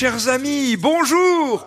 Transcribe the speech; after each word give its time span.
Chers 0.00 0.28
amis, 0.28 0.76
bonjour 0.76 1.66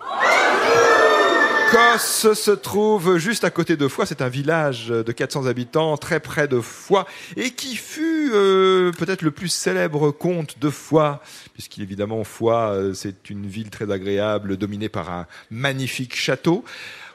Cosse 1.70 2.32
se 2.32 2.50
trouve 2.50 3.18
juste 3.18 3.44
à 3.44 3.50
côté 3.50 3.76
de 3.76 3.86
Foix. 3.88 4.06
C'est 4.06 4.22
un 4.22 4.30
village 4.30 4.88
de 4.88 5.12
400 5.12 5.44
habitants, 5.44 5.98
très 5.98 6.18
près 6.18 6.48
de 6.48 6.58
Foix, 6.58 7.06
et 7.36 7.50
qui 7.50 7.76
fut 7.76 8.30
euh, 8.32 8.90
peut-être 8.92 9.20
le 9.20 9.32
plus 9.32 9.48
célèbre 9.48 10.12
comte 10.12 10.58
de 10.58 10.70
Foix, 10.70 11.20
puisqu'évidemment 11.52 12.24
Foix, 12.24 12.70
euh, 12.70 12.94
c'est 12.94 13.28
une 13.28 13.46
ville 13.46 13.68
très 13.68 13.90
agréable, 13.92 14.56
dominée 14.56 14.88
par 14.88 15.10
un 15.10 15.26
magnifique 15.50 16.16
château. 16.16 16.64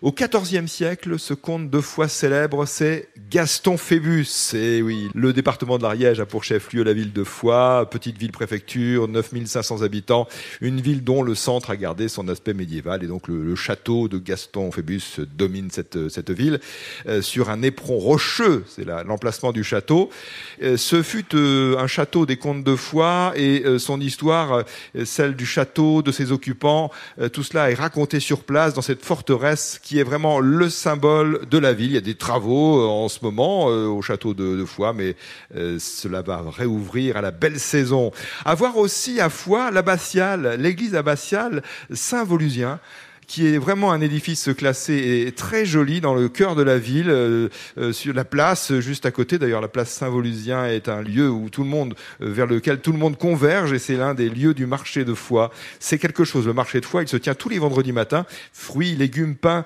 Au 0.04 0.12
XIVe 0.12 0.68
siècle, 0.68 1.18
ce 1.18 1.34
comte 1.34 1.72
de 1.72 1.82
Foix 1.82 2.08
célèbre, 2.08 2.68
c'est 2.68 3.10
Gaston 3.32 3.78
Phébus. 3.78 4.54
Et 4.54 4.84
oui, 4.84 5.10
le 5.16 5.34
département 5.34 5.80
de 5.80 5.84
l'Ariège 5.84 6.20
a 6.20 6.28
pour 6.28 6.44
chef-lieu 6.44 6.84
la 6.84 6.94
ville 6.94 7.14
de 7.14 7.24
Foix, 7.24 7.90
petite 7.90 8.16
ville-préfecture, 8.20 9.08
9500 9.08 9.82
habitants, 9.82 10.28
une 10.62 10.82
ville 10.82 11.04
dont 11.04 11.24
le 11.24 11.34
centre 11.34 11.72
a 11.72 11.78
gardé 11.78 12.10
son 12.10 12.28
aspect 12.28 12.54
médiéval. 12.54 13.04
Et 13.04 13.08
donc 13.08 13.28
le, 13.28 13.56
château 13.56 14.08
de 14.08 14.20
Gaston 14.20 14.72
Phébus 14.72 15.02
domine 15.36 15.72
cette, 15.72 16.30
ville 16.30 16.60
euh, 17.08 17.24
sur 17.24 17.50
un 17.50 17.64
éperon 17.64 17.98
rocheux. 17.98 18.66
C'est 18.68 18.86
l'emplacement 18.86 19.52
du 19.52 19.64
château. 19.64 20.12
Euh, 20.62 20.78
ce 20.78 21.02
fut 21.02 21.34
euh, 21.34 21.76
un 21.80 21.88
château 21.88 22.28
des 22.28 22.38
comtes 22.38 22.64
de 22.64 22.76
Foix 22.76 23.34
et 23.36 23.64
son 23.80 24.00
histoire, 24.00 24.64
celle 25.06 25.36
du 25.36 25.48
château, 25.48 26.04
de 26.04 26.12
ses 26.12 26.32
occupants, 26.32 26.92
tout 27.34 27.44
cela 27.44 27.72
est 27.72 27.76
raconté 27.76 28.20
sur 28.20 28.44
place 28.44 28.74
dans 28.74 28.82
cette 28.82 29.04
forteresse 29.04 29.80
qui 29.88 30.00
est 30.00 30.04
vraiment 30.04 30.42
le 30.42 30.70
symbole 30.70 31.46
de 31.50 31.58
la 31.58 31.72
ville. 31.72 31.92
Il 31.92 31.94
y 31.94 31.98
a 31.98 32.02
des 32.02 32.16
travaux 32.16 32.82
euh, 32.82 32.88
en 32.88 33.08
ce 33.08 33.20
moment 33.22 33.70
euh, 33.70 33.86
au 33.86 34.02
château 34.02 34.34
de, 34.34 34.58
de 34.58 34.66
Foix, 34.66 34.92
mais 34.92 35.16
euh, 35.56 35.80
cela 35.80 36.22
va 36.22 36.44
réouvrir 36.46 37.16
à 37.16 37.22
la 37.22 37.32
belle 37.32 37.58
saison. 37.58 38.12
À 38.44 38.54
voir 38.54 38.76
aussi 38.76 39.22
à 39.22 39.30
Foix 39.30 39.72
l'abbatiale, 39.72 40.58
l'église 40.60 40.94
abbatiale 40.94 41.64
Saint-Volusien 41.94 42.82
qui 43.28 43.46
est 43.46 43.58
vraiment 43.58 43.92
un 43.92 44.00
édifice 44.00 44.50
classé 44.58 45.26
et 45.28 45.32
très 45.34 45.66
joli 45.66 46.00
dans 46.00 46.16
le 46.16 46.30
cœur 46.30 46.56
de 46.56 46.64
la 46.64 46.78
ville, 46.80 47.10
euh, 47.10 47.50
euh, 47.78 47.92
sur 47.92 48.14
la 48.14 48.24
place 48.24 48.80
juste 48.80 49.06
à 49.06 49.12
côté. 49.12 49.38
D'ailleurs, 49.38 49.62
la 49.62 49.68
place 49.68 49.92
Saint-Volusien 49.92 50.66
est 50.66 50.88
un 50.88 51.02
lieu 51.02 51.30
où 51.30 51.50
tout 51.50 51.64
le 51.64 51.70
monde, 51.70 51.94
euh, 52.22 52.32
vers 52.32 52.48
lequel 52.48 52.80
tout 52.80 52.94
le 52.94 52.98
monde 52.98 53.18
converge, 53.18 53.74
et 53.74 53.80
c'est 53.80 53.98
l'un 53.98 54.14
des 54.14 54.30
lieux 54.30 54.54
du 54.54 54.66
marché 54.66 55.04
de 55.04 55.14
Foix. 55.14 55.52
C'est 55.80 55.98
quelque 55.98 56.24
chose. 56.24 56.48
Le 56.48 56.54
marché 56.54 56.80
de 56.80 56.86
Foix, 56.86 57.04
il 57.04 57.10
se 57.10 57.18
tient 57.18 57.36
tous 57.36 57.50
les 57.50 57.60
vendredis 57.60 57.92
matins. 57.92 58.26
Fruits, 58.54 58.96
légumes, 58.96 59.36
pain 59.36 59.66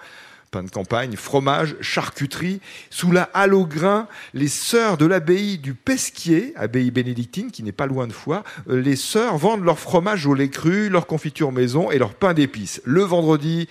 pain 0.51 0.63
de 0.63 0.69
campagne, 0.69 1.15
fromage, 1.15 1.77
charcuterie. 1.79 2.59
Sous 2.89 3.11
la 3.11 3.29
halle 3.33 3.55
grain, 3.65 4.07
les 4.33 4.49
sœurs 4.49 4.97
de 4.97 5.05
l'abbaye 5.05 5.57
du 5.57 5.73
Pesquier, 5.73 6.53
abbaye 6.57 6.91
bénédictine 6.91 7.51
qui 7.51 7.63
n'est 7.63 7.71
pas 7.71 7.87
loin 7.87 8.05
de 8.05 8.13
Foix, 8.13 8.43
euh, 8.69 8.81
les 8.81 8.97
sœurs 8.97 9.37
vendent 9.37 9.63
leur 9.63 9.79
fromage 9.79 10.27
au 10.27 10.33
lait 10.33 10.49
cru, 10.49 10.89
leur 10.89 11.07
confiture 11.07 11.53
maison 11.53 11.89
et 11.89 11.97
leur 11.97 12.13
pain 12.13 12.33
d'épices. 12.33 12.81
Le 12.83 13.01
vendredi, 13.01 13.69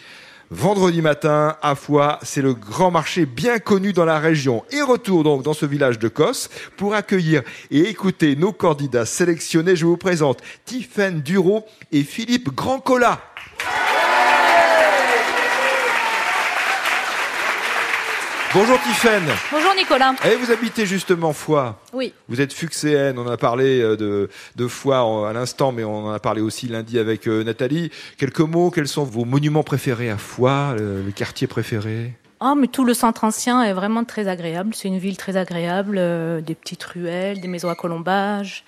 vendredi 0.51 1.03
matin 1.03 1.57
à 1.61 1.75
Foix, 1.75 2.19
c'est 2.23 2.43
le 2.43 2.55
grand 2.55 2.91
marché 2.91 3.27
bien 3.27 3.59
connu 3.59 3.93
dans 3.93 4.07
la 4.07 4.19
région. 4.19 4.65
Et 4.71 4.81
retour 4.81 5.23
donc 5.23 5.43
dans 5.43 5.53
ce 5.53 5.67
village 5.67 5.99
de 5.99 6.09
Cosse 6.09 6.49
pour 6.79 6.95
accueillir 6.95 7.43
et 7.71 7.91
écouter 7.91 8.37
nos 8.37 8.53
candidats 8.53 9.07
sélectionnés. 9.07 9.77
Je 9.77 9.85
vous 9.85 9.99
présente 9.99 10.41
Tiffaine 10.65 11.21
Duro 11.21 11.67
et 11.93 12.03
Philippe 12.05 12.55
Grandcola. 12.55 13.21
Bonjour 18.53 18.81
Tiffaine. 18.81 19.23
Bonjour 19.53 19.73
Nicolas. 19.77 20.13
Et 20.25 20.35
vous 20.35 20.51
habitez 20.51 20.85
justement 20.85 21.33
Foix. 21.33 21.79
Oui. 21.93 22.13
Vous 22.29 22.41
êtes 22.41 22.53
fuxéenne, 22.53 23.17
on 23.17 23.29
a 23.29 23.37
parlé 23.37 23.81
euh, 23.81 23.97
de, 23.97 24.29
de 24.57 24.67
Foix 24.67 25.29
à 25.29 25.33
l'instant, 25.33 25.71
mais 25.71 25.85
on 25.85 26.07
en 26.07 26.11
a 26.11 26.19
parlé 26.19 26.41
aussi 26.41 26.67
lundi 26.67 26.99
avec 26.99 27.29
euh, 27.29 27.45
Nathalie. 27.45 27.93
Quelques 28.19 28.41
mots, 28.41 28.73
quels 28.73 28.89
sont 28.89 29.05
vos 29.05 29.25
monuments 29.25 29.63
préférés 29.63 30.11
à 30.11 30.19
Foix, 30.19 30.75
le, 30.77 31.01
le 31.01 31.13
quartier 31.13 31.47
préféré? 31.47 32.15
Ah, 32.41 32.55
mais 32.57 32.67
tout 32.67 32.85
le 32.85 32.93
centre 32.93 33.23
ancien 33.23 33.63
est 33.63 33.73
vraiment 33.73 34.03
très 34.03 34.27
agréable. 34.27 34.75
C'est 34.75 34.89
une 34.89 34.99
ville 34.99 35.17
très 35.17 35.37
agréable, 35.37 35.97
euh, 35.99 36.41
des 36.41 36.57
petites 36.57 36.83
ruelles, 36.83 37.41
des 37.41 37.49
maisons 37.49 37.69
à 37.69 37.77
colombage. 37.77 38.65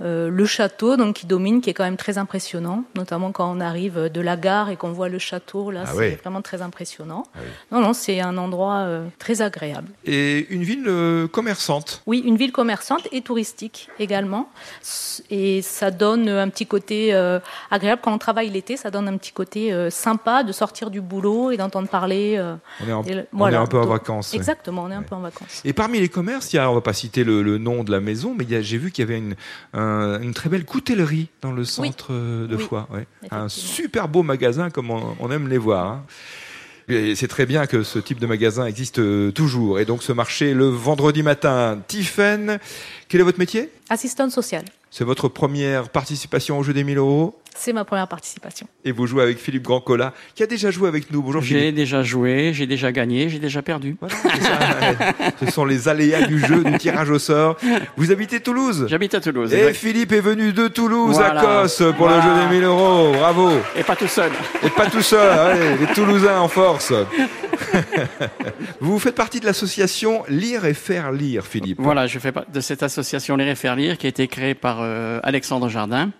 Euh, 0.00 0.28
le 0.28 0.44
château 0.44 0.96
donc 0.96 1.14
qui 1.14 1.26
domine, 1.26 1.60
qui 1.60 1.70
est 1.70 1.74
quand 1.74 1.84
même 1.84 1.96
très 1.96 2.18
impressionnant, 2.18 2.82
notamment 2.96 3.30
quand 3.30 3.48
on 3.56 3.60
arrive 3.60 4.10
de 4.12 4.20
la 4.20 4.36
gare 4.36 4.70
et 4.70 4.76
qu'on 4.76 4.90
voit 4.90 5.08
le 5.08 5.20
château. 5.20 5.70
Là, 5.70 5.84
Ah 5.86 5.92
c'est 5.96 6.16
vraiment 6.20 6.42
très 6.42 6.62
impressionnant. 6.62 7.22
Ah 7.34 7.38
oui. 7.40 7.48
Non, 7.70 7.80
non, 7.80 7.92
c'est 7.92 8.20
un 8.20 8.36
endroit 8.36 8.78
euh, 8.78 9.06
très 9.20 9.40
agréable. 9.40 9.86
Et 10.04 10.46
une 10.52 10.64
ville 10.64 10.84
euh, 10.88 11.28
commerçante. 11.28 12.02
Oui, 12.06 12.22
une 12.26 12.36
ville 12.36 12.50
commerçante 12.50 13.06
et 13.12 13.22
touristique 13.22 13.88
également. 14.00 14.48
Et 15.30 15.62
ça 15.62 15.90
donne 15.92 16.28
un 16.28 16.48
petit 16.48 16.66
côté 16.66 17.14
agréable 17.70 18.00
quand 18.02 18.12
on 18.12 18.18
travaille 18.18 18.50
l'été. 18.50 18.76
Ça 18.76 18.90
donne 18.90 19.06
un 19.08 19.16
petit 19.16 19.32
côté 19.32 19.72
sympa 19.90 20.42
de 20.42 20.52
sortir 20.52 20.90
du 20.90 21.00
boulot 21.00 21.50
et 21.52 21.56
d'entendre 21.56 21.88
parler. 21.88 22.42
On 22.80 23.04
est, 23.06 23.12
Et 23.12 23.26
on 23.32 23.44
un 23.44 23.66
peu 23.66 23.78
en 23.78 23.86
vacances. 23.86 24.34
Exactement, 24.34 24.84
on 24.84 24.90
est 24.90 24.94
un 24.94 25.02
peu 25.02 25.14
en 25.14 25.20
vacances. 25.20 25.62
Et 25.64 25.72
parmi 25.72 26.00
les 26.00 26.08
commerces, 26.08 26.52
il 26.52 26.56
y 26.56 26.58
a, 26.58 26.68
on 26.70 26.74
va 26.74 26.80
pas 26.80 26.92
citer 26.92 27.22
le, 27.24 27.42
le 27.42 27.58
nom 27.58 27.84
de 27.84 27.90
la 27.92 28.00
maison, 28.00 28.34
mais 28.36 28.44
j'ai 28.62 28.78
vu 28.78 28.90
qu'il 28.90 29.04
y 29.04 29.06
avait 29.08 29.18
une, 29.18 29.36
un- 29.72 29.83
une 30.22 30.34
très 30.34 30.48
belle 30.48 30.64
coutellerie 30.64 31.28
dans 31.42 31.52
le 31.52 31.64
centre 31.64 32.08
euh, 32.12 32.46
de 32.46 32.56
Oui, 32.56 32.62
Foix. 32.62 32.88
ouais. 32.92 33.06
Un 33.30 33.48
super 33.48 34.08
beau 34.08 34.22
magasin 34.22 34.70
comme 34.70 34.90
on, 34.90 35.16
on 35.20 35.30
aime 35.30 35.48
les 35.48 35.58
voir. 35.58 35.86
hein. 35.86 36.04
C'est 36.86 37.28
très 37.28 37.46
bien 37.46 37.66
que 37.66 37.82
ce 37.82 37.98
type 37.98 38.20
de 38.20 38.26
magasin 38.26 38.66
existe 38.66 38.98
euh, 38.98 39.30
toujours. 39.32 39.78
Et 39.80 39.86
donc 39.86 40.02
ce 40.02 40.12
marché 40.12 40.52
le 40.52 40.66
vendredi 40.66 41.22
matin. 41.22 41.80
Tiffen, 41.88 42.58
quel 43.08 43.20
est 43.22 43.24
votre 43.24 43.38
métier? 43.38 43.70
Assistante 43.88 44.30
sociale, 44.32 44.64
C'est 44.90 45.04
votre 45.04 45.28
première 45.28 45.88
participation 45.88 46.58
au 46.58 46.62
jeu 46.62 46.74
des 46.74 46.84
1000 46.84 46.98
euros? 46.98 47.40
C'est 47.56 47.72
ma 47.72 47.84
première 47.84 48.08
participation. 48.08 48.66
et 48.84 48.92
vous 48.92 49.06
jouez 49.06 49.22
avec 49.22 49.38
Philippe 49.38 49.62
Grandcola, 49.62 50.12
qui 50.34 50.42
a 50.42 50.46
déjà 50.46 50.70
joué 50.70 50.88
avec 50.88 51.10
nous. 51.12 51.22
Bonjour 51.22 51.40
J'ai 51.42 51.58
Philippe. 51.60 51.74
déjà 51.76 52.02
joué, 52.02 52.52
j'ai 52.52 52.66
déjà 52.66 52.90
gagné, 52.92 53.28
j'ai 53.28 53.38
déjà 53.38 53.62
perdu. 53.62 53.96
Voilà, 54.00 54.14
ça. 54.16 55.30
Ce 55.44 55.50
sont 55.50 55.64
les 55.64 55.88
aléas 55.88 56.26
du 56.26 56.38
jeu, 56.38 56.64
du 56.64 56.76
tirage 56.78 57.10
au 57.10 57.18
sort. 57.18 57.56
Vous 57.96 58.10
habitez 58.12 58.40
Toulouse 58.40 58.86
J'habite 58.88 59.14
à 59.14 59.20
Toulouse. 59.20 59.52
Et 59.54 59.58
exact. 59.58 59.76
Philippe 59.76 60.12
est 60.12 60.20
venu 60.20 60.52
de 60.52 60.68
Toulouse 60.68 61.14
Voilà. 61.16 61.40
à 61.40 61.44
Cosse 61.62 61.82
pour 61.96 62.08
le 62.08 62.20
jeu 62.20 62.28
des 62.48 62.54
1000 62.56 62.64
euros. 62.64 63.12
Bravo. 63.12 63.50
Et 63.76 63.82
pas 63.84 63.96
tout 63.96 64.08
seul. 64.08 64.30
Et 64.64 64.70
pas 64.70 64.86
tout 64.90 65.02
seul, 65.02 65.30
allez, 65.38 65.78
les 65.78 65.86
Toulousains 65.94 66.40
en 66.40 66.48
force. 66.48 66.92
vous 68.80 68.98
faites 68.98 69.14
partie 69.14 69.40
de 69.40 69.46
l'association 69.46 70.22
Lire 70.28 70.64
et 70.64 70.74
faire 70.74 71.12
lire, 71.12 71.46
Philippe. 71.46 71.78
Voilà, 71.80 72.06
je 72.06 72.18
fais 72.18 72.32
pas 72.32 72.44
de 72.52 72.60
cette 72.60 72.82
association 72.82 73.36
Lire 73.36 73.48
et 73.48 73.54
Faire 73.54 73.76
Lire 73.76 73.98
qui 73.98 74.06
a 74.06 74.08
été 74.08 74.26
créée 74.28 74.54
par 74.54 74.78
euh, 74.80 75.20
Alexandre 75.22 75.68
Jardin 75.68 76.10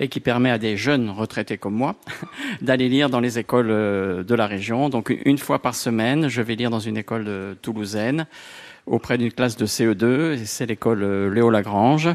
et 0.00 0.08
qui 0.08 0.20
permet 0.20 0.50
à 0.50 0.58
des 0.58 0.76
jeunes 0.76 1.10
retraités 1.10 1.58
comme 1.58 1.74
moi 1.74 1.94
d'aller 2.60 2.88
lire 2.88 3.10
dans 3.10 3.20
les 3.20 3.38
écoles 3.38 3.70
euh, 3.70 4.22
de 4.22 4.34
la 4.34 4.46
région. 4.46 4.88
Donc 4.88 5.14
une 5.24 5.38
fois 5.38 5.60
par 5.60 5.74
semaine, 5.74 6.28
je 6.28 6.42
vais 6.42 6.54
lire 6.54 6.70
dans 6.70 6.80
une 6.80 6.96
école 6.96 7.24
euh, 7.28 7.54
toulousaine 7.60 8.26
auprès 8.86 9.18
d'une 9.18 9.32
classe 9.32 9.56
de 9.56 9.66
CE2, 9.66 10.32
et 10.32 10.44
c'est 10.44 10.66
l'école 10.66 11.02
euh, 11.02 11.32
Léo 11.32 11.50
Lagrange. 11.50 12.08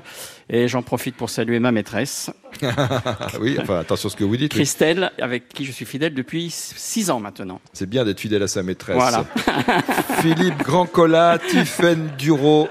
Et 0.49 0.67
j'en 0.67 0.81
profite 0.81 1.15
pour 1.15 1.29
saluer 1.29 1.59
ma 1.59 1.71
maîtresse, 1.71 2.29
oui, 3.41 3.57
enfin, 3.61 3.79
attention 3.79 4.07
à 4.07 4.11
ce 4.11 4.15
que 4.15 4.23
vous 4.23 4.37
dites. 4.37 4.53
oui. 4.53 4.59
Christelle, 4.59 5.11
avec 5.21 5.49
qui 5.49 5.65
je 5.65 5.71
suis 5.71 5.85
fidèle 5.85 6.13
depuis 6.13 6.49
six 6.49 7.09
ans 7.09 7.19
maintenant. 7.19 7.59
C'est 7.73 7.89
bien 7.89 8.05
d'être 8.05 8.19
fidèle 8.19 8.43
à 8.43 8.47
sa 8.47 8.63
maîtresse. 8.63 8.97
Voilà. 8.97 9.25
Philippe 10.21 10.63
Grandcola, 10.63 11.39
Tiffaine 11.49 12.09
Duro, 12.17 12.69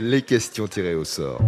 les 0.00 0.22
questions 0.22 0.66
tirées 0.66 0.94
au 0.94 1.04
sort. 1.04 1.40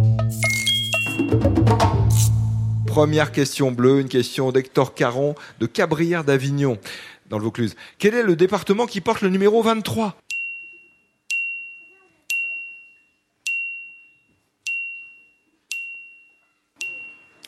Première 2.99 3.31
question 3.31 3.71
bleue, 3.71 4.01
une 4.01 4.09
question 4.09 4.51
d'Hector 4.51 4.93
Caron 4.93 5.33
de 5.61 5.65
Cabrières 5.67 6.25
d'Avignon, 6.25 6.77
dans 7.29 7.37
le 7.37 7.45
Vaucluse. 7.45 7.77
Quel 7.97 8.13
est 8.13 8.23
le 8.23 8.35
département 8.35 8.87
qui 8.87 8.99
porte 8.99 9.21
le 9.21 9.29
numéro 9.29 9.61
23 9.63 10.17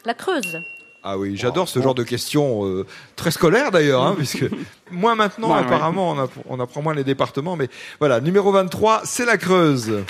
La 0.06 0.14
Creuse, 0.14 0.62
Ah 1.04 1.18
oui, 1.18 1.36
j'adore 1.38 1.70
ce 1.70 1.80
genre 1.82 1.94
de 1.94 2.04
questions 2.04 2.66
euh, 2.66 2.86
très 3.16 3.30
scolaires 3.32 3.72
d'ailleurs, 3.72 4.04
hein, 4.04 4.16
puisque 4.18 4.46
moi 4.90 5.16
maintenant 5.16 5.50
Ouais, 5.50 5.60
ouais. 5.60 5.66
apparemment 5.66 6.12
on, 6.12 6.20
app- 6.20 6.32
on 6.50 6.60
apprend 6.60 6.82
moins 6.82 6.96
les 6.96 7.04
départements, 7.04 7.56
mais 7.56 7.68
voilà, 8.00 8.20
numéro 8.20 8.52
23, 8.52 9.02
c'est 9.06 9.26
la 9.26 9.38
Creuse. 9.38 10.04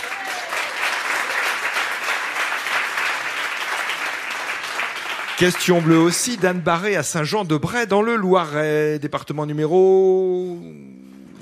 Question 5.42 5.82
bleue 5.82 5.98
aussi, 5.98 6.38
d'Anne 6.38 6.60
Barré 6.60 6.96
à 6.96 7.02
Saint-Jean-de-Bray 7.02 7.88
dans 7.88 8.04
le 8.04 8.16
Loiret, 8.16 9.00
département 9.00 9.48
numéro 9.48 10.60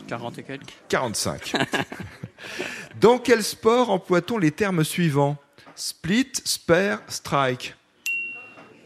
40 0.07 0.37
et 0.37 0.43
quelques. 0.43 0.73
45. 0.87 1.51
Dans 3.01 3.17
quel 3.17 3.43
sport 3.43 3.89
emploie-t-on 3.89 4.37
les 4.37 4.51
termes 4.51 4.85
suivants? 4.85 5.35
Split, 5.75 6.31
spare, 6.45 6.99
strike. 7.09 7.75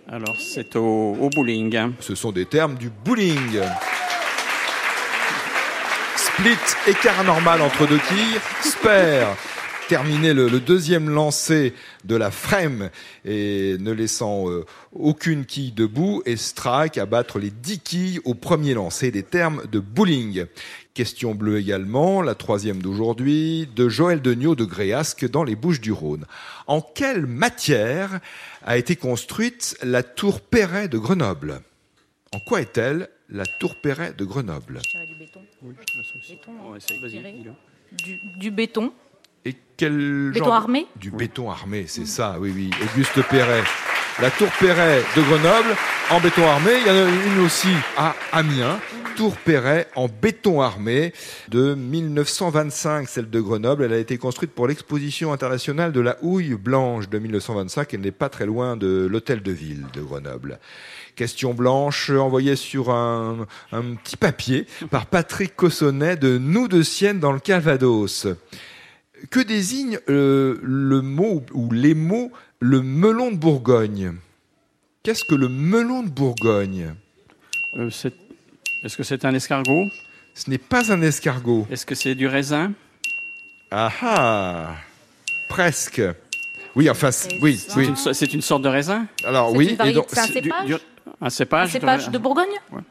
Alors, 0.08 0.36
c'est 0.40 0.76
au, 0.76 1.16
au 1.22 1.30
bowling. 1.30 1.94
Ce 2.00 2.16
sont 2.16 2.32
des 2.32 2.48
termes 2.48 2.74
du 2.74 2.90
bowling. 2.90 3.62
Split, 6.16 6.58
écart 6.88 7.24
normal 7.24 7.62
entre 7.62 7.86
deux 7.86 8.00
quilles. 8.00 8.40
Spare, 8.64 9.38
terminé 9.88 10.34
le, 10.34 10.48
le 10.48 10.60
deuxième 10.60 11.10
lancer 11.10 11.74
de 12.06 12.16
la 12.16 12.32
frame 12.32 12.90
et 13.26 13.78
ne 13.80 13.92
laissant 13.92 14.50
euh, 14.50 14.66
aucune 14.94 15.46
quille 15.46 15.72
debout 15.72 16.22
et 16.26 16.38
strike 16.38 16.98
à 16.98 17.06
battre 17.06 17.40
les 17.40 17.50
10 17.50 17.80
quilles 17.80 18.20
au 18.24 18.34
premier 18.34 18.74
lancer 18.74 19.12
des 19.12 19.24
termes 19.24 19.64
de 19.72 19.80
bowling. 19.80 20.46
Question 20.94 21.36
bleue 21.36 21.58
également, 21.58 22.22
la 22.22 22.36
troisième 22.36 22.82
d'aujourd'hui, 22.82 23.68
de 23.76 23.90
Joël 23.90 24.22
Degnaud 24.22 24.56
de 24.56 24.64
Gréasque 24.64 25.30
dans 25.30 25.44
les 25.44 25.56
Bouches 25.56 25.82
du 25.82 25.92
Rhône. 25.92 26.26
En 26.68 26.82
quelle 26.82 27.26
matière 27.26 28.20
a 28.64 28.78
été 28.78 28.96
construite 28.96 29.78
la 29.82 30.04
tour 30.04 30.40
Perret 30.40 30.88
de 30.88 30.98
Grenoble? 30.98 31.62
En 32.32 32.40
quoi 32.40 32.62
est-elle 32.62 33.10
la 33.30 33.46
tour 33.60 33.76
Perret 33.82 34.14
de 34.18 34.24
Grenoble? 34.24 34.80
Du 35.08 35.16
béton. 35.16 35.42
Du, 37.92 38.20
du 38.40 38.52
béton. 38.52 38.94
Et 39.46 39.56
quel 39.78 40.32
Béton 40.32 40.46
genre 40.46 40.54
armé 40.54 40.88
Du 40.96 41.12
béton 41.12 41.50
armé, 41.50 41.86
c'est 41.88 42.08
ça, 42.08 42.38
oui, 42.40 42.52
oui. 42.56 42.70
Auguste 42.84 43.22
Perret. 43.30 43.64
La 44.22 44.30
tour 44.30 44.50
Perret 44.60 45.02
de 45.16 45.22
Grenoble 45.24 45.76
en 46.12 46.20
béton 46.20 46.48
armé. 46.48 46.72
Il 46.82 46.88
y 46.88 46.92
en 46.92 46.94
a 46.94 47.10
une 47.10 47.46
aussi 47.46 47.72
à 47.98 48.16
Amiens. 48.32 48.80
Tour 49.16 49.36
Perret 49.38 49.88
en 49.96 50.08
béton 50.08 50.62
armé 50.62 51.14
de 51.50 51.74
1925, 51.74 53.08
celle 53.08 53.30
de 53.30 53.42
Grenoble. 53.42 53.84
Elle 53.84 53.94
a 53.94 53.98
été 53.98 54.18
construite 54.18 54.52
pour 54.52 54.68
l'exposition 54.68 55.34
internationale 55.34 55.92
de 55.92 56.00
la 56.00 56.18
houille 56.22 56.56
blanche 56.56 57.10
de 57.10 57.20
1925. 57.20 57.94
Elle 57.94 58.02
n'est 58.02 58.12
pas 58.12 58.30
très 58.30 58.46
loin 58.46 58.78
de 58.78 59.08
l'hôtel 59.10 59.42
de 59.42 59.52
ville 59.52 59.86
de 59.94 60.02
Grenoble. 60.02 60.60
Question 61.16 61.54
blanche 61.54 62.10
envoyée 62.10 62.56
sur 62.56 62.90
un, 62.92 63.46
un 63.72 63.82
petit 63.96 64.18
papier 64.18 64.68
par 64.90 65.06
Patrick 65.06 65.56
Cossonnet 65.56 66.18
de 66.18 66.38
Nous 66.38 66.68
de 66.68 66.82
Sienne 66.82 67.20
dans 67.20 67.32
le 67.32 67.40
Calvados. 67.40 68.28
Que 69.30 69.40
désigne 69.40 70.00
euh, 70.10 70.58
le 70.62 71.02
mot 71.02 71.44
ou 71.54 71.72
les 71.72 71.94
mots 71.94 72.32
le 72.60 72.82
melon 72.82 73.32
de 73.32 73.38
Bourgogne? 73.38 74.14
Qu'est-ce 75.04 75.24
que 75.26 75.36
le 75.36 75.50
melon 75.50 76.04
de 76.04 76.10
Bourgogne? 76.10 76.94
Euh, 77.78 77.90
c'est- 77.90 78.14
Est-ce 78.84 78.98
que 78.98 79.04
c'est 79.04 79.24
un 79.26 79.34
escargot? 79.34 79.86
Ce 80.36 80.50
n'est 80.50 80.58
pas 80.58 80.92
un 80.92 81.02
escargot. 81.02 81.68
Est-ce 81.72 81.86
que 81.86 81.96
c'est 81.96 82.16
du 82.16 82.28
raisin? 82.28 82.74
Ah 83.72 83.92
ah 84.02 84.76
Presque. 85.50 86.02
Oui, 86.76 86.90
enfin, 86.90 87.10
oui, 87.42 87.58
C'est 87.58 87.76
oui. 87.78 87.88
Une 87.88 87.96
so- 87.96 88.14
C'est 88.14 88.34
une 88.34 88.42
sorte 88.42 88.64
de 88.64 88.68
raisin 88.70 89.08
Alors 89.24 89.52
C'est 89.52 89.58
oui, 89.58 89.66
une 89.68 89.72
et 89.72 89.76
variété- 89.76 89.96
donc, 89.96 90.06
c'est 90.10 90.20
un 90.20 90.24
C'est 90.28 90.42
du- 90.42 90.50
cépage 90.50 90.66
du- 90.66 90.76
Un 91.24 91.28
Un 91.28 91.30
cépage 91.30 91.72
cépage 91.72 92.10
de 92.10 92.18
Bourgogne 92.18 92.50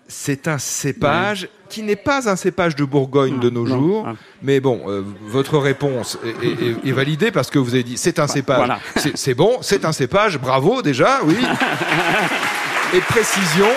c'est 0.08 0.49
un 0.49 0.56
cépage 0.56 1.49
qui 1.69 1.82
n'est 1.82 1.96
pas 1.96 2.31
un 2.31 2.37
cépage 2.37 2.75
de 2.76 2.84
Bourgogne 2.84 3.38
de 3.40 3.50
nos 3.50 3.67
non, 3.67 3.76
jours. 3.79 4.05
ah. 4.08 4.14
Mais 4.43 4.58
bon, 4.58 4.81
euh, 4.87 5.02
votre 5.26 5.58
réponse 5.58 6.19
est, 6.25 6.46
est- 6.46 6.67
est- 6.70 6.88
est 6.88 6.93
validée 6.93 7.31
parce 7.31 7.50
que 7.50 7.58
vous 7.58 7.75
avez 7.75 7.82
dit 7.82 7.99
c'est 7.99 8.19
un 8.19 8.26
cépage. 8.26 8.56
voilà. 8.56 8.81
C'est- 8.96 9.17
C'est 9.19 9.34
bon, 9.34 9.58
c'est 9.61 9.84
un 9.84 9.93
cépage. 9.93 10.38
Bravo 10.38 10.81
déjà, 10.81 11.20
oui. 11.25 11.37
Et 12.94 13.00
précision. 13.00 13.69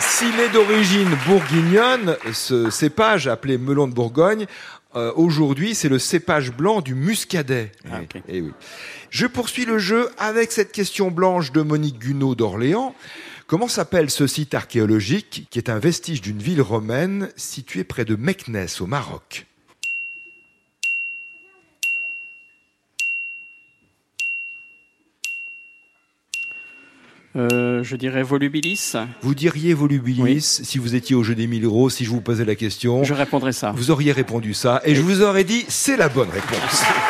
S'il 0.00 0.38
est 0.40 0.48
d'origine 0.48 1.08
bourguignonne, 1.26 2.16
ce 2.32 2.70
cépage 2.70 3.28
appelé 3.28 3.56
melon 3.58 3.86
de 3.88 3.92
Bourgogne, 3.94 4.46
euh, 4.98 5.12
aujourd'hui 5.16 5.74
c'est 5.74 5.88
le 5.88 5.98
cépage 5.98 6.52
blanc 6.52 6.80
du 6.80 6.94
muscadet. 6.94 7.72
Ah, 7.90 8.00
Eh- 8.14 8.22
eh 8.28 8.40
oui. 8.42 8.52
Je 9.10 9.26
poursuis 9.26 9.64
le 9.64 9.78
jeu 9.78 10.10
avec 10.18 10.52
cette 10.52 10.72
question 10.72 11.10
blanche 11.10 11.52
de 11.52 11.62
Monique 11.62 11.98
Gunaud 11.98 12.34
d'Orléans. 12.34 12.94
Comment 13.46 13.68
s'appelle 13.68 14.10
ce 14.10 14.26
site 14.26 14.52
archéologique 14.54 15.46
qui 15.50 15.58
est 15.58 15.70
un 15.70 15.78
vestige 15.78 16.20
d'une 16.20 16.38
ville 16.38 16.60
romaine 16.60 17.30
située 17.36 17.84
près 17.84 18.04
de 18.04 18.14
Meknès 18.14 18.80
au 18.82 18.86
Maroc? 18.86 19.46
Euh, 27.38 27.84
je 27.84 27.96
dirais 27.96 28.22
volubilis. 28.22 28.94
Vous 29.22 29.34
diriez 29.34 29.72
volubilis 29.72 30.60
si 30.64 30.78
vous 30.78 30.94
étiez 30.94 31.14
au 31.14 31.22
jeu 31.22 31.34
des 31.34 31.46
1000 31.46 31.64
euros, 31.64 31.88
si 31.88 32.04
je 32.04 32.10
vous 32.10 32.20
posais 32.20 32.44
la 32.44 32.56
question. 32.56 33.04
Je 33.04 33.14
répondrai 33.14 33.52
ça. 33.52 33.72
Vous 33.76 33.90
auriez 33.90 34.12
répondu 34.12 34.54
ça 34.54 34.82
et 34.84 34.94
je 34.94 35.02
vous 35.02 35.22
aurais 35.22 35.44
dit 35.44 35.64
c'est 35.68 35.96
la 35.96 36.08
bonne 36.08 36.30
réponse. 36.30 36.82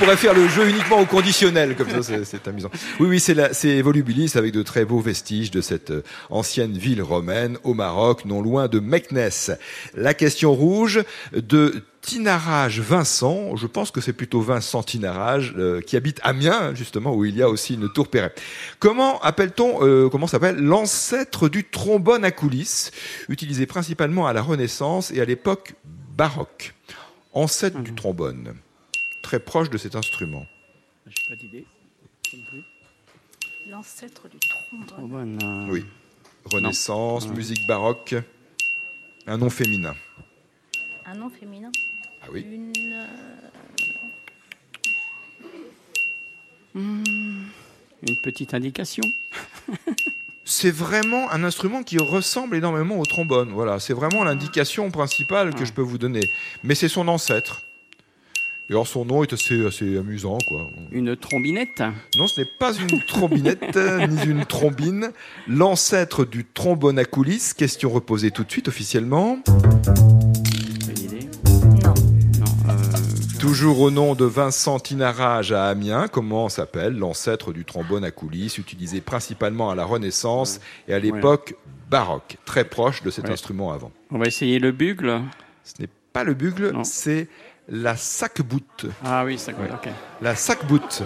pourrait 0.00 0.16
faire 0.16 0.32
le 0.34 0.48
jeu 0.48 0.68
uniquement 0.70 0.98
au 0.98 1.04
conditionnel, 1.04 1.76
comme 1.76 1.90
ça 1.90 2.02
c'est- 2.24 2.48
amusant. 2.48 2.70
Oui, 3.00 3.06
oui, 3.08 3.20
c'est 3.20 3.82
Volubilis 3.82 4.32
avec 4.34 4.52
de 4.52 4.62
très 4.62 4.86
beaux 4.86 5.00
vestiges 5.00 5.50
de 5.50 5.60
cette 5.60 5.90
euh, 5.90 6.02
ancienne 6.30 6.72
ville 6.72 7.02
romaine 7.02 7.58
au 7.64 7.74
Maroc, 7.74 8.24
non 8.24 8.40
loin 8.40 8.66
de 8.66 8.80
Meknès. 8.80 9.50
La 9.94 10.14
question 10.14 10.54
rouge 10.54 11.02
de 11.34 11.84
Tinarage 12.00 12.80
Vincent, 12.80 13.56
je 13.56 13.66
pense 13.66 13.90
que 13.90 14.00
c'est 14.00 14.14
plutôt 14.14 14.40
Vincent 14.40 14.82
Tinarage, 14.82 15.54
euh, 15.58 15.82
qui 15.82 15.96
habite 15.98 16.18
Amiens, 16.22 16.74
justement, 16.74 17.14
où 17.14 17.26
il 17.26 17.36
y 17.36 17.42
a 17.42 17.50
aussi 17.50 17.74
une 17.74 17.92
tour 17.92 18.08
Perret. 18.08 18.32
Comment 18.78 19.20
appelle-t-on, 19.20 19.86
euh, 19.86 20.08
comment 20.08 20.26
s'appelle 20.26 20.56
l'ancêtre 20.56 21.50
du 21.50 21.64
trombone 21.64 22.24
à 22.24 22.30
coulisses, 22.30 22.90
utilisé 23.28 23.66
principalement 23.66 24.26
à 24.26 24.32
la 24.32 24.40
Renaissance 24.40 25.10
et 25.12 25.20
à 25.20 25.26
l'époque 25.26 25.74
baroque? 26.16 26.72
Ancêtre 27.34 27.78
du 27.80 27.94
trombone, 27.94 28.54
très 29.30 29.38
proche 29.38 29.70
de 29.70 29.78
cet 29.78 29.94
instrument. 29.94 30.44
J'ai 31.06 31.28
pas 31.28 31.36
d'idée. 31.36 31.64
L'ancêtre 33.68 34.28
du 34.28 34.38
trombone. 34.40 34.88
Oh, 34.98 35.06
bonne, 35.06 35.38
euh, 35.40 35.66
Oui. 35.72 35.84
Renaissance, 36.46 37.28
Non. 37.28 37.34
musique 37.34 37.64
baroque, 37.68 38.16
un 39.28 39.38
nom 39.38 39.48
féminin. 39.48 39.94
Un 41.06 41.14
nom 41.14 41.30
féminin 41.30 41.70
Ah 42.22 42.26
oui. 42.32 42.40
Une. 42.50 42.72
euh, 46.74 47.04
Une 48.02 48.16
petite 48.24 48.52
indication. 48.52 49.04
C'est 50.44 50.72
vraiment 50.72 51.30
un 51.30 51.44
instrument 51.44 51.84
qui 51.84 51.98
ressemble 51.98 52.56
énormément 52.56 52.98
au 52.98 53.04
trombone. 53.04 53.50
Voilà, 53.52 53.78
c'est 53.78 53.92
vraiment 53.94 54.24
l'indication 54.24 54.90
principale 54.90 55.54
que 55.54 55.60
Ah. 55.62 55.64
je 55.66 55.72
peux 55.72 55.82
vous 55.82 55.98
donner. 55.98 56.28
Mais 56.64 56.74
c'est 56.74 56.88
son 56.88 57.06
ancêtre. 57.06 57.62
Et 58.70 58.72
alors 58.72 58.86
son 58.86 59.04
nom 59.04 59.24
est 59.24 59.32
assez, 59.32 59.66
assez 59.66 59.98
amusant, 59.98 60.38
quoi. 60.46 60.70
Une 60.92 61.16
trombinette. 61.16 61.82
Non, 62.16 62.28
ce 62.28 62.40
n'est 62.40 62.46
pas 62.46 62.72
une 62.72 63.02
trombinette 63.04 63.76
euh, 63.76 64.06
ni 64.06 64.22
une 64.26 64.46
trombine. 64.46 65.10
L'ancêtre 65.48 66.24
du 66.24 66.44
trombone 66.44 66.96
à 66.96 67.04
coulisses. 67.04 67.52
Question 67.52 67.90
reposée 67.90 68.30
tout 68.30 68.44
de 68.44 68.50
suite 68.52 68.68
officiellement. 68.68 69.40
Toujours 73.40 73.80
au 73.80 73.90
nom 73.90 74.14
de 74.14 74.24
Vincent 74.24 74.78
Tinarage 74.78 75.50
à 75.50 75.66
Amiens, 75.66 76.06
comment 76.06 76.48
s'appelle 76.48 76.96
l'ancêtre 76.96 77.52
du 77.52 77.64
trombone 77.64 78.04
à 78.04 78.12
coulisses, 78.12 78.58
utilisé 78.58 79.00
principalement 79.00 79.70
à 79.70 79.74
la 79.74 79.84
Renaissance 79.84 80.60
et 80.86 80.94
à 80.94 81.00
l'époque 81.00 81.56
baroque, 81.90 82.36
très 82.44 82.62
proche 82.64 83.02
de 83.02 83.10
cet 83.10 83.24
Ouais. 83.24 83.32
instrument 83.32 83.72
avant. 83.72 83.90
on 84.12 84.18
va 84.18 84.26
essayer 84.26 84.60
le 84.60 84.70
bugle. 84.70 85.22
Ce 85.64 85.82
n'est 85.82 85.88
pas 86.12 86.22
le 86.22 86.34
bugle, 86.34 86.72
c'est 86.84 87.28
la 87.70 87.96
sac-boute. 87.96 88.86
Ah 89.04 89.24
oui, 89.24 89.38
ça 89.38 89.52
Ouais. 89.52 89.70
ok. 89.72 89.88
La 90.20 90.34
sac-boute. 90.34 91.02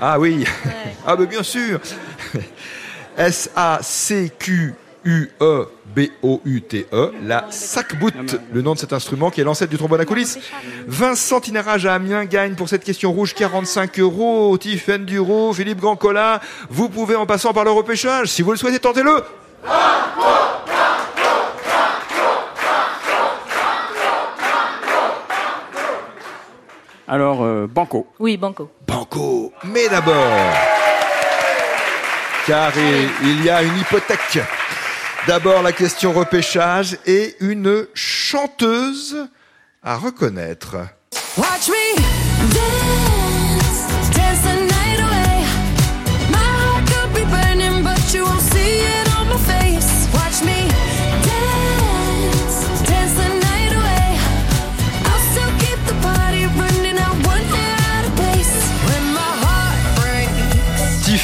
Ah 0.00 0.18
oui, 0.18 0.38
Ouais. 0.64 0.72
ah 1.06 1.16
ben 1.16 1.26
bien 1.26 1.42
sûr. 1.42 1.80
S-A-C-Q-U-E-B-O-U-T-E, 5.86 7.12
la 7.24 7.46
sac-boute, 7.50 8.36
le 8.52 8.62
nom 8.62 8.74
de 8.74 8.78
cet 8.78 8.92
instrument 8.92 9.30
qui 9.30 9.40
est 9.40 9.44
l'ancêtre 9.44 9.70
du 9.70 9.78
trombone 9.78 10.00
à 10.00 10.04
coulisses. 10.04 10.38
Vincent 10.86 11.40
Tinarage 11.40 11.86
à 11.86 11.94
Amiens 11.94 12.24
gagne 12.24 12.54
pour 12.54 12.68
cette 12.68 12.84
question 12.84 13.12
rouge 13.12 13.34
45 13.34 13.98
euros. 14.00 14.56
Tiffen 14.58 15.04
Duro, 15.04 15.52
Philippe 15.52 15.80
Gancola, 15.80 16.40
vous 16.68 16.88
pouvez 16.88 17.16
en 17.16 17.24
passant 17.26 17.52
par 17.52 17.64
le 17.64 17.70
repêchage, 17.70 18.28
si 18.28 18.42
vous 18.42 18.50
le 18.52 18.56
souhaitez, 18.58 18.78
tentez-le. 18.78 19.22
Alors, 27.08 27.44
euh, 27.44 27.66
Banco. 27.68 28.06
Oui, 28.18 28.36
Banco. 28.36 28.70
Banco, 28.86 29.52
mais 29.64 29.88
d'abord, 29.88 30.14
car 32.46 32.72
il, 32.76 33.08
il 33.28 33.44
y 33.44 33.50
a 33.50 33.62
une 33.62 33.76
hypothèque. 33.78 34.40
D'abord 35.28 35.62
la 35.62 35.72
question 35.72 36.12
repêchage 36.12 36.98
et 37.06 37.36
une 37.40 37.86
chanteuse 37.94 39.28
à 39.82 39.96
reconnaître. 39.96 40.76
Watch 41.36 41.68
me 41.68 41.96
dance, 42.52 43.86
dance 44.14 44.42
the 44.42 44.62
night 44.62 45.00
away. 45.00 45.44
My 46.30 46.38
heart 46.38 46.86
could 46.86 47.12
be 47.14 47.24
burning, 47.30 47.82
but 47.82 48.14
you 48.14 48.24
won't 48.24 48.40
see 48.40 48.80
it 48.80 49.08
on 49.18 49.28
my 49.28 49.38
face. 49.38 50.08
Watch 50.12 50.42
me 50.44 50.65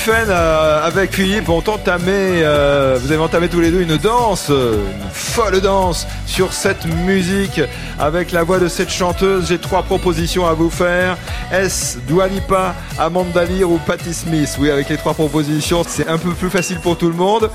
euh, 0.09 0.87
avec 0.87 1.13
Philippe, 1.13 1.49
ont 1.49 1.63
entamé, 1.67 2.43
euh, 2.43 2.99
vous 3.01 3.13
avez 3.13 3.21
entamé 3.21 3.49
tous 3.49 3.61
les 3.61 3.71
deux 3.71 3.83
une 3.83 3.97
danse, 3.97 4.49
une 4.49 5.11
folle 5.13 5.61
danse 5.61 6.07
sur 6.27 6.53
cette 6.53 6.85
musique 6.87 7.61
avec 8.01 8.33
la 8.33 8.43
voix 8.43 8.59
de 8.59 8.69
cette 8.69 8.91
chanteuse. 8.91 9.49
J'ai 9.49 9.59
trois 9.59 9.83
propositions 9.83 10.47
à 10.47 10.55
vous 10.55 10.71
faire. 10.71 11.17
Est-ce 11.53 11.99
Dua 11.99 12.27
Lipa, 12.27 12.75
Amanda 12.99 13.45
Lear 13.45 13.71
ou 13.71 13.79
Patti 13.79 14.13
Smith? 14.13 14.57
Oui, 14.59 14.71
avec 14.71 14.89
les 14.89 14.97
trois 14.97 15.15
propositions, 15.15 15.85
c'est 15.87 16.09
un 16.09 16.19
peu 16.19 16.31
plus 16.31 16.51
facile 16.51 16.79
pour 16.81 16.97
tout 16.97 17.09
le 17.09 17.17
monde. 17.17 17.51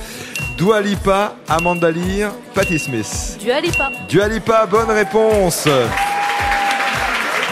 Dua 0.58 0.82
Lipa, 0.82 1.34
Amanda 1.50 1.92
Lear, 1.92 2.32
Patti 2.54 2.80
Smith. 2.80 3.38
Du 3.42 3.52
Alipa. 3.52 3.92
Dua 4.08 4.28
Lipa, 4.28 4.66
bonne 4.66 4.92
réponse. 4.92 5.68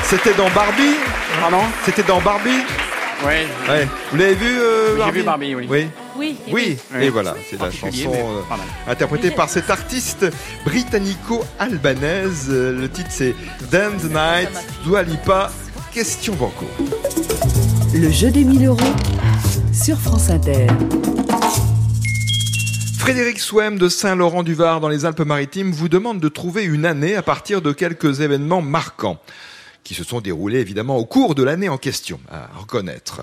C'était 0.03 0.33
dans 0.35 0.49
Barbie 0.51 0.95
Pardon? 1.41 1.63
C'était 1.83 2.03
dans 2.03 2.21
Barbie 2.21 2.63
Ouais. 3.23 3.45
Ouais. 3.69 3.87
Vous 4.11 4.17
l'avez 4.17 4.35
vu, 4.35 4.59
euh, 4.59 5.05
J'ai 5.05 5.11
vu 5.11 5.23
Barbie, 5.23 5.55
oui. 5.55 5.67
Oui. 5.69 5.87
Oui. 6.17 6.37
et 6.47 6.53
Oui, 6.53 6.77
Oui. 6.93 7.03
et 7.05 7.09
voilà, 7.09 7.35
c'est 7.49 7.59
la 7.59 7.71
chanson 7.71 8.11
mais 8.11 8.19
euh, 8.19 8.91
interprétée 8.91 9.31
par 9.31 9.49
cette 9.49 9.69
artiste 9.69 10.25
britannico-albanaise. 10.65 12.47
Euh, 12.49 12.71
Le 12.79 12.89
titre 12.89 13.09
c'est 13.11 13.33
Dance 13.71 14.01
the 14.03 14.11
Night, 14.11 14.49
Dua 14.85 15.03
Lipa, 15.03 15.51
question 15.93 16.33
banco. 16.35 16.65
Le 17.93 18.09
jeu 18.11 18.29
des 18.31 18.43
1000 18.43 18.65
euros 18.67 18.79
sur 19.73 19.97
France 19.99 20.29
Inter. 20.29 20.67
Frédéric 22.99 23.39
Souem 23.39 23.77
de 23.77 23.87
Saint-Laurent-du-Var 23.87 24.79
dans 24.79 24.89
les 24.89 25.05
Alpes-Maritimes 25.05 25.71
vous 25.71 25.89
demande 25.89 26.19
de 26.19 26.27
trouver 26.27 26.63
une 26.63 26.85
année 26.85 27.15
à 27.15 27.21
partir 27.21 27.61
de 27.61 27.71
quelques 27.71 28.21
événements 28.21 28.61
marquants 28.63 29.19
qui 29.85 29.93
se 29.93 30.03
sont 30.03 30.19
déroulés 30.19 30.59
évidemment 30.59 30.97
au 30.97 31.05
cours 31.05 31.35
de 31.35 31.43
l'année 31.43 31.69
en 31.69 31.77
question, 31.77 32.19
à 32.29 32.47
reconnaître. 32.57 33.21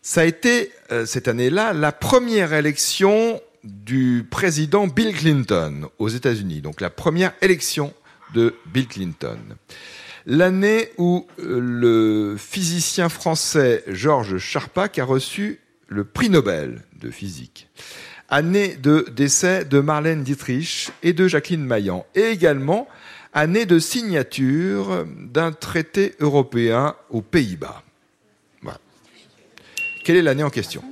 Ça 0.00 0.22
a 0.22 0.24
été 0.24 0.72
euh, 0.92 1.04
cette 1.04 1.28
année-là 1.28 1.74
la 1.74 1.92
première 1.92 2.54
élection 2.54 3.38
du 3.64 4.26
président 4.30 4.86
Bill 4.86 5.14
Clinton 5.14 5.90
aux 5.98 6.08
États-Unis, 6.08 6.62
donc 6.62 6.80
la 6.80 6.88
première 6.88 7.34
élection 7.42 7.92
de 8.32 8.54
Bill 8.72 8.86
Clinton. 8.86 9.38
L'année 10.24 10.90
où 10.98 11.26
euh, 11.40 11.58
le 11.60 12.36
physicien 12.38 13.08
français 13.08 13.84
Georges 13.88 14.38
Charpak 14.38 14.98
a 14.98 15.04
reçu 15.04 15.60
le 15.88 16.04
prix 16.04 16.30
Nobel 16.30 16.82
de 17.00 17.10
physique. 17.10 17.68
Année 18.28 18.76
de 18.76 19.04
décès 19.14 19.64
de 19.64 19.80
Marlène 19.80 20.22
Dietrich 20.22 20.90
et 21.02 21.12
de 21.12 21.26
Jacqueline 21.26 21.64
Maillan. 21.64 22.06
Et 22.14 22.28
également 22.28 22.86
année 23.32 23.66
de 23.66 23.78
signature 23.78 25.06
d'un 25.06 25.52
traité 25.52 26.14
européen 26.20 26.96
aux 27.10 27.22
Pays-Bas. 27.22 27.82
Quelle 30.02 30.16
est 30.16 30.22
l'année 30.22 30.42
en 30.42 30.50
question? 30.50 30.82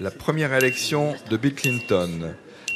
La 0.00 0.10
première 0.10 0.54
élection 0.54 1.14
de 1.30 1.36
Bill 1.36 1.54
Clinton. 1.54 2.34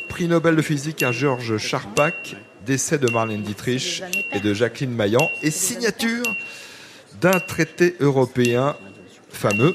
Prix 0.09 0.29
Nobel 0.29 0.55
de 0.55 0.63
physique 0.63 1.03
à 1.03 1.13
Georges 1.13 1.57
Charpak, 1.57 2.37
décès 2.65 2.99
de 2.99 3.11
Marlène 3.11 3.43
Dietrich 3.43 4.03
et 4.33 4.41
de 4.41 4.55
Jacqueline 4.55 4.95
Maillan 4.95 5.31
et 5.43 5.51
signature 5.51 6.25
d'un 7.21 7.41
traité 7.41 7.97
européen 8.01 8.77
fameux 9.29 9.75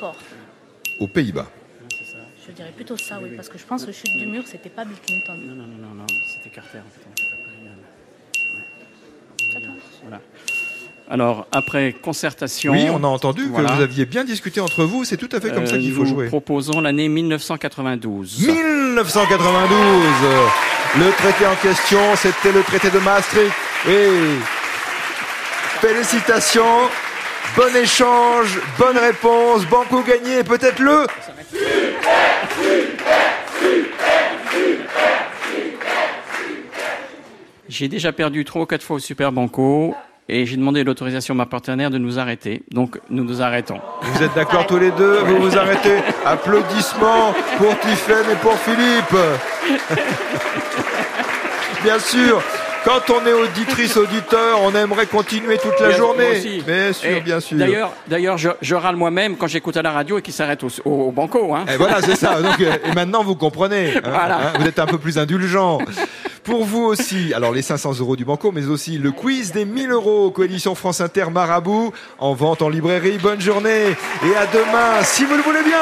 aux 0.99 1.07
Pays-Bas. 1.07 1.51
Je 2.51 2.55
dirais 2.57 2.73
plutôt 2.75 2.97
ça, 2.97 3.17
oui, 3.23 3.29
parce 3.33 3.47
que 3.47 3.57
je 3.57 3.63
pense 3.63 3.85
que 3.85 3.93
chute 3.93 4.11
du 4.17 4.25
mur, 4.25 4.43
c'était 4.45 4.67
pas 4.69 4.83
Bill 4.83 4.97
Clinton. 5.05 5.35
Non, 5.41 5.55
non, 5.55 5.63
non, 5.63 5.87
non, 5.87 5.95
non, 5.95 6.05
c'était 6.27 6.49
Carter. 6.53 6.79
En 6.79 6.91
fait. 6.91 7.07
Ouais. 9.55 9.61
Voilà. 10.03 10.19
Alors, 11.09 11.47
après 11.53 11.93
concertation. 11.93 12.73
Oui, 12.73 12.87
on 12.89 13.01
a 13.05 13.07
entendu 13.07 13.45
Voilà. 13.45 13.69
que 13.69 13.75
vous 13.75 13.81
aviez 13.81 14.05
bien 14.05 14.25
discuté 14.25 14.59
entre 14.59 14.83
vous, 14.83 15.05
c'est 15.05 15.15
tout 15.15 15.29
à 15.31 15.39
fait 15.39 15.51
comme 15.53 15.65
ça 15.65 15.75
euh, 15.75 15.79
qu'il 15.79 15.93
faut 15.93 16.01
nous 16.03 16.07
jouer. 16.09 16.27
proposons 16.27 16.81
l'année 16.81 17.07
1992. 17.07 18.45
1992 18.47 20.03
Le 20.97 21.09
traité 21.11 21.45
en 21.45 21.55
question, 21.55 21.99
c'était 22.17 22.51
le 22.51 22.63
traité 22.63 22.89
de 22.89 22.99
Maastricht. 22.99 23.51
Oui. 23.87 23.93
Félicitations. 25.79 26.89
Bon 27.57 27.75
échange, 27.75 28.59
bonne 28.77 28.97
réponse, 28.97 29.65
Banco 29.65 30.01
gagné, 30.03 30.39
et 30.39 30.43
peut-être 30.43 30.79
le 30.79 31.05
J'ai 37.69 37.87
déjà 37.87 38.11
perdu 38.11 38.43
trois 38.45 38.63
ou 38.63 38.65
quatre 38.65 38.83
fois 38.83 38.97
au 38.97 38.99
Super 38.99 39.31
Banco 39.31 39.95
et 40.27 40.45
j'ai 40.45 40.57
demandé 40.57 40.83
l'autorisation 40.83 41.33
à 41.33 41.37
ma 41.37 41.45
partenaire 41.45 41.89
de 41.89 41.97
nous 41.97 42.19
arrêter. 42.19 42.63
Donc, 42.69 42.99
nous 43.09 43.23
nous 43.23 43.41
arrêtons. 43.41 43.79
Vous 44.01 44.23
êtes 44.23 44.35
d'accord 44.35 44.67
tous 44.67 44.77
les 44.77 44.91
deux? 44.91 45.19
Vous 45.19 45.37
vous 45.37 45.57
arrêtez 45.57 45.97
Applaudissements 46.25 47.33
pour 47.57 47.79
Tiffaine 47.79 48.29
et 48.31 48.35
pour 48.35 48.53
Philippe. 48.59 49.15
Bien 51.83 51.97
sûr, 51.97 52.43
quand 52.83 53.09
on 53.13 53.25
est 53.25 53.33
auditrice, 53.33 53.95
auditeur, 53.97 54.59
on 54.63 54.73
aimerait 54.75 55.05
continuer 55.05 55.57
toute 55.57 55.79
la 55.79 55.89
Bien- 55.89 55.97
journée. 55.97 56.61
Bien 56.65 56.93
sûr, 56.93 57.09
Et 57.09 57.21
bien 57.21 57.39
sûr. 57.39 57.57
D'ailleurs, 57.57 57.91
d'ailleurs, 58.07 58.37
je, 58.37 58.49
je 58.61 58.75
râle 58.75 58.95
moi-même 58.95 59.37
quand 59.37 59.47
j'écoute 59.47 59.77
à 59.77 59.81
la 59.81 59.91
radio 59.91 60.17
et 60.17 60.21
qu'il 60.21 60.33
s'arrête 60.33 60.63
au, 60.63 60.69
au, 60.85 60.91
au 61.07 61.11
Banco. 61.11 61.53
Hein. 61.53 61.65
Et 61.71 61.77
voilà, 61.77 62.01
c'est 62.01 62.15
ça. 62.15 62.41
Donc, 62.41 62.59
euh, 62.59 62.73
et 62.83 62.93
maintenant, 62.95 63.23
vous 63.23 63.35
comprenez. 63.35 63.97
hein, 63.97 64.01
Voilà. 64.03 64.37
hein, 64.37 64.53
vous 64.59 64.65
êtes 64.67 64.79
un 64.79 64.87
peu 64.87 64.97
plus 64.97 65.17
indulgent. 65.19 65.79
Pour 66.43 66.65
vous 66.65 66.83
aussi, 66.85 67.33
alors 67.35 67.51
les 67.51 67.61
500 67.61 67.99
euros 67.99 68.15
du 68.15 68.25
Banco, 68.25 68.51
mais 68.51 68.65
aussi 68.65 68.97
le 68.97 69.11
quiz 69.11 69.51
des 69.51 69.63
1000 69.65 69.91
euros, 69.91 70.31
Coalition 70.31 70.73
France 70.73 70.99
Inter 71.01 71.25
Marabout, 71.31 71.91
en 72.17 72.33
vente 72.33 72.63
en 72.63 72.69
librairie. 72.69 73.19
Bonne 73.21 73.39
journée 73.41 73.89
et 74.25 74.35
à 74.35 74.47
demain, 74.47 75.03
si 75.03 75.23
vous 75.25 75.35
le 75.35 75.43
voulez 75.43 75.61
bien. 75.63 75.77